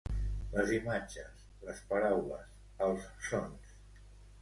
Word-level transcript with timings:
Les 0.53 0.71
imatges, 0.77 1.45
les 1.69 1.83
paraules, 1.93 2.51
els 2.89 3.09
sons. 3.31 3.81